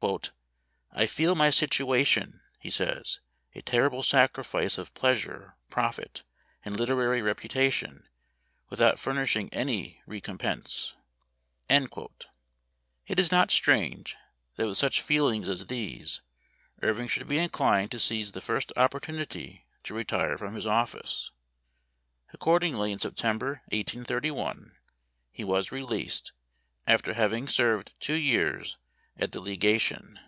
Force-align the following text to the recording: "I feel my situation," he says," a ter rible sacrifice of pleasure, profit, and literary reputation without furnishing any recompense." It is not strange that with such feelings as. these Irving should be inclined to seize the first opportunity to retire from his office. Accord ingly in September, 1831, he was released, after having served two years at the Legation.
"I 1.02 1.08
feel 1.08 1.34
my 1.34 1.50
situation," 1.50 2.40
he 2.60 2.70
says," 2.70 3.18
a 3.56 3.62
ter 3.62 3.90
rible 3.90 4.04
sacrifice 4.04 4.78
of 4.78 4.94
pleasure, 4.94 5.56
profit, 5.70 6.22
and 6.64 6.78
literary 6.78 7.20
reputation 7.20 8.08
without 8.70 9.00
furnishing 9.00 9.52
any 9.52 10.00
recompense." 10.06 10.94
It 11.68 11.98
is 13.18 13.32
not 13.32 13.50
strange 13.50 14.16
that 14.54 14.66
with 14.68 14.78
such 14.78 15.02
feelings 15.02 15.48
as. 15.48 15.66
these 15.66 16.22
Irving 16.80 17.08
should 17.08 17.26
be 17.26 17.38
inclined 17.38 17.90
to 17.90 17.98
seize 17.98 18.30
the 18.30 18.40
first 18.40 18.70
opportunity 18.76 19.66
to 19.82 19.94
retire 19.94 20.38
from 20.38 20.54
his 20.54 20.66
office. 20.66 21.32
Accord 22.32 22.62
ingly 22.62 22.92
in 22.92 23.00
September, 23.00 23.62
1831, 23.72 24.76
he 25.32 25.42
was 25.42 25.72
released, 25.72 26.32
after 26.86 27.14
having 27.14 27.48
served 27.48 27.92
two 27.98 28.14
years 28.14 28.76
at 29.20 29.32
the 29.32 29.40
Legation. 29.40 30.20